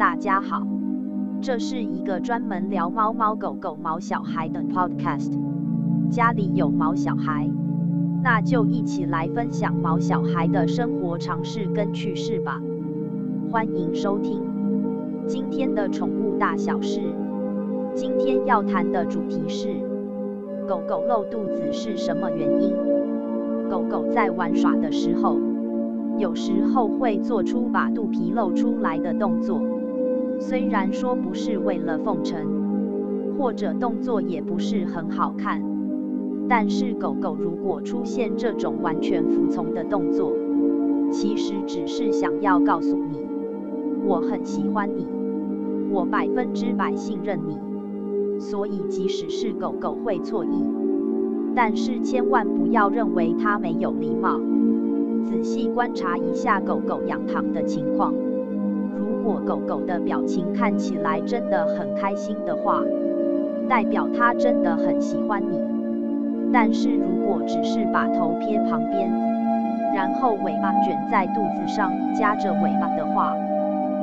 [0.00, 0.66] 大家好，
[1.42, 5.30] 这是一个专门聊猫猫狗狗、毛小孩的 podcast。
[6.10, 7.46] 家里有毛小孩，
[8.22, 12.58] 那就一起来分享毛小孩的生活常识跟趣事吧。
[13.52, 14.40] 欢迎收听
[15.26, 17.02] 今天的宠物大小事。
[17.94, 19.68] 今天要谈的主题是
[20.66, 22.72] 狗狗露肚子是什么原因？
[23.68, 25.36] 狗狗在玩耍的时候，
[26.16, 29.60] 有时候会做出把肚皮露出来的动作。
[30.40, 35.62] 虽然说不是为了奉承，或者动作也不是很好看，
[36.48, 40.32] 但是狗狗如果出现这种完全服从的动作，
[41.12, 43.20] 其实只是想要告诉你，
[44.06, 45.06] 我很喜欢你，
[45.90, 47.58] 我百分之百信任你。
[48.40, 50.64] 所以即使是狗狗会错意，
[51.54, 54.40] 但是千万不要认为它没有礼貌。
[55.22, 58.14] 仔细观察一下狗狗仰躺的情况。
[59.30, 62.82] 如果狗狗的表情看起来真的很开心的话，
[63.68, 65.56] 代表它真的很喜欢你。
[66.52, 69.08] 但是如果只是把头撇旁边，
[69.94, 73.36] 然后尾巴卷在肚子上夹着尾巴的话，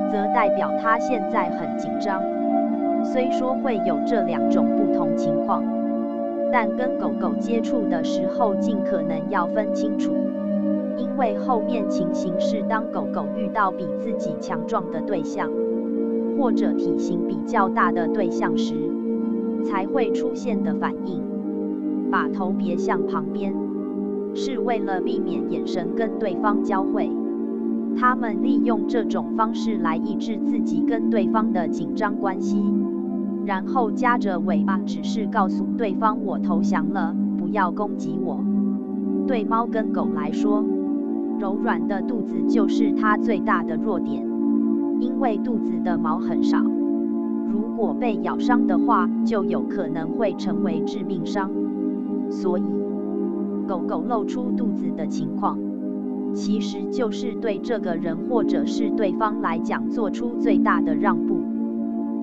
[0.10, 2.24] 则代表它现在很紧张。
[3.04, 5.62] 虽说会有这两种不同情况，
[6.54, 10.14] 但跟狗狗接触的时候，尽可能要分清楚。
[11.18, 15.50] 因为后面情形是当狗狗遇到比自己强壮的对象，
[16.38, 18.76] 或者体型比较大的对象时，
[19.66, 21.20] 才会出现的反应。
[22.12, 23.52] 把头别向旁边，
[24.36, 27.10] 是为了避免眼神跟对方交汇。
[27.98, 32.64] 他们利用这种方式来抑制自己跟对方的紧张关系，
[33.44, 38.40] 然后夹着尾巴，只是告诉对方我投降了，不要攻击我。
[39.26, 40.64] 对猫跟狗来说，
[41.40, 44.26] 柔软的肚子就是它最大的弱点，
[45.00, 51.52] 因为肚子的毛很少，如果被咬伤的话，就有可能会成为致命伤。
[52.30, 52.64] 所以，
[53.68, 55.60] 狗狗露出肚子的情况，
[56.34, 61.42] 其实就是对这个人或者是对方来讲做出最大的让步。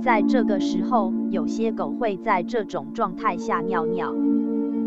[0.02, 4.12] 在这个时候，有些狗会在这种状态下尿尿，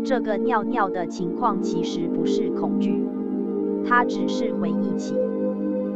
[0.04, 3.02] 这个尿尿的情况其实不是恐惧。
[3.86, 5.14] 他只是回忆起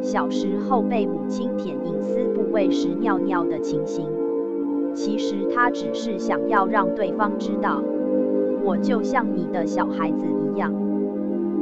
[0.00, 4.06] 小时候被母亲舔隐私部位时尿尿的情形。
[4.94, 7.82] 其实他只是想要让对方知道，
[8.62, 10.72] 我就像你的小孩子一样。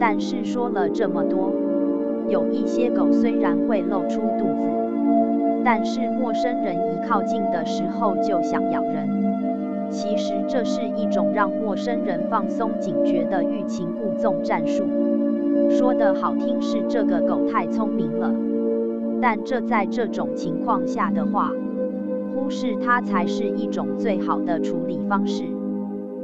[0.00, 1.53] 但是说了这么多，
[2.28, 4.66] 有一些狗虽然会露出肚子，
[5.64, 9.09] 但是陌生人一靠近的时候就想咬人。
[9.91, 14.84] 其实这是一种让陌生人放松警觉的欲擒故纵战术。
[15.70, 18.34] 说的好听是这个狗太聪明了，
[19.22, 21.53] 但这在这种情况下的话，
[22.34, 25.44] 忽视它才是一种最好的处理方式。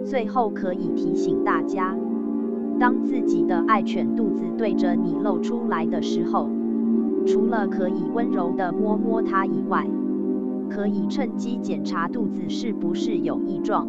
[0.04, 1.96] 最后可以提醒大家，
[2.80, 6.50] 当自己的爱犬肚子对着你露出来的时候，
[7.24, 9.86] 除了可以温柔的摸摸它以外，
[10.68, 13.86] 可以趁机检查肚子是不是有异状。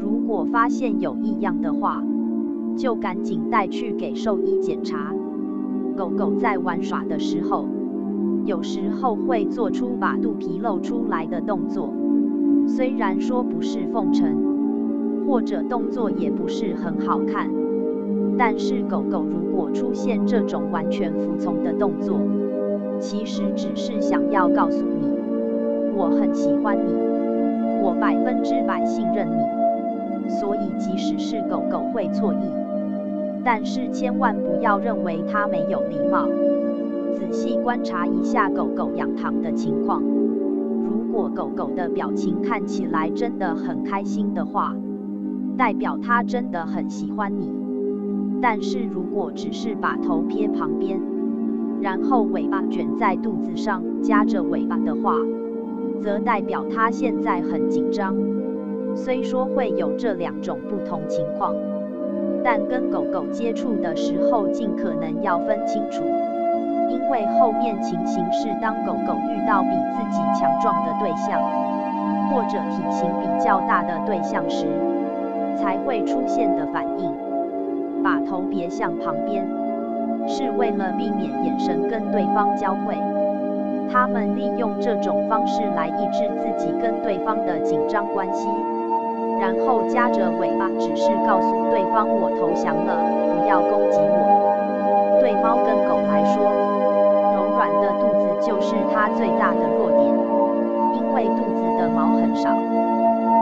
[0.00, 2.00] 如果发现有异样的话，
[2.78, 5.12] 就赶紧带去给兽医检查。
[5.96, 7.66] 狗狗在玩耍的时候，
[8.44, 11.92] 有时候会做出把肚皮露出来的动作。
[12.68, 17.50] 虽然说不是奉承，或者动作也不是很好看，
[18.38, 22.20] 但是狗狗如果出现这种完全服从的动作，
[23.00, 25.08] 其实只是想要告诉你，
[25.96, 26.92] 我很喜欢你，
[27.82, 29.58] 我百分之百信任你。
[30.28, 32.67] 所以即使是狗狗会错意。
[33.44, 36.28] 但是千万不要认为它没有礼貌。
[37.14, 44.74] 仔细观察一下狗狗仰躺的情况，如果狗狗的表情看起来真的很开心的话，
[45.56, 47.50] 代表它真的很喜欢你。
[48.40, 51.00] 但是如果只是把头撇旁边，
[51.80, 55.16] 然后尾巴卷在肚子上夹着尾巴的话，
[56.00, 58.14] 则代表它现在很紧张。
[58.94, 61.54] 虽说会有这两种不同情况。
[62.44, 66.02] 但跟狗狗接触的时候，尽可能要分清楚，
[66.88, 71.40] 因为后面情形是当狗狗遇到比自己强壮的对象，
[72.30, 74.66] 或者体型比较大的对象时，
[75.56, 77.12] 才会出现的反应。
[78.02, 79.44] 把头别向旁边，
[80.28, 82.94] 是为了避免眼神跟对方交汇。
[83.90, 88.46] 他们利用这种方式来抑制自己跟对方的紧张关系。
[89.40, 92.98] 然后夹着尾巴，只是告诉对方我投降了，
[93.34, 95.20] 不要攻击我。
[95.20, 96.44] 对猫跟狗来说，
[97.34, 100.02] 柔软的肚子就是它最大的弱点，
[100.94, 102.50] 因为肚子的毛很少，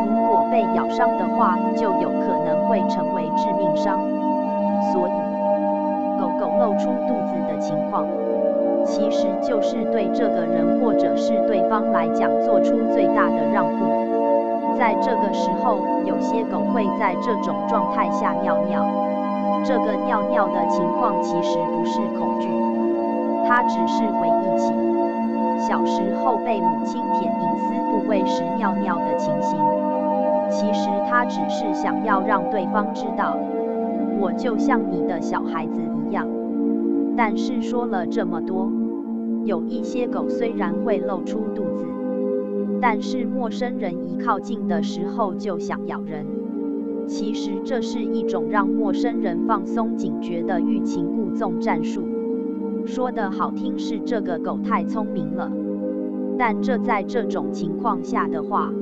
[0.09, 3.99] 如果被咬伤的话，就有可能会成为致命伤。
[4.93, 5.13] 所以，
[6.21, 8.07] 狗狗露出肚子的情况，
[8.85, 14.06] 其实就是对这个人或者是对方来讲做出最大的让步。
[15.03, 18.85] 这个时候，有些狗会在这种状态下尿尿。
[19.65, 22.49] 这个尿尿的情况其实不是恐惧，
[23.49, 24.73] 它只是回忆起
[25.67, 29.59] 小时候被母亲舔隐私部位时尿尿的情形。
[30.49, 33.37] 其实它只是想要让对方知道，
[34.21, 36.29] 我就像你的小孩子一样。
[37.17, 38.71] 但是说了这么多，
[39.45, 41.85] 有一些狗虽然会露出肚子，
[42.81, 46.27] 但是陌生人一靠近的时候就想咬人。
[47.07, 52.03] 其实这是一种让陌生人放松警觉的欲擒故纵战术。
[52.85, 55.51] 说的好听是这个狗太聪明了，
[56.39, 58.73] 但这在这种情况下的话，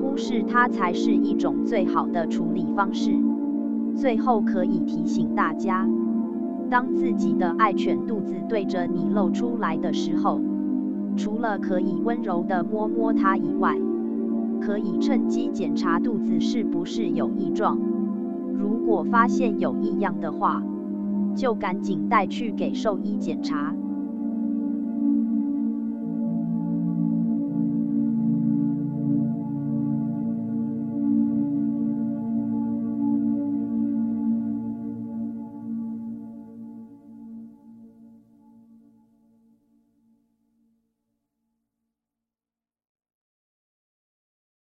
[0.00, 3.12] 忽视它才是一种最好的处理方式。
[3.94, 5.88] 最后可以提醒大家，
[6.68, 10.40] 当自己的爱犬肚子对着你露出来的时候，
[11.16, 13.76] 除了可以温柔地摸摸它以外，
[14.60, 17.78] 可以趁机检查肚子是不是有异状，
[18.58, 20.62] 如果发现有异样的话，
[21.34, 23.74] 就赶紧带去给兽医检查。